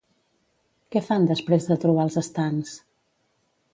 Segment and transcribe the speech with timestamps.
[0.95, 2.73] Què fan després de trobar els estants?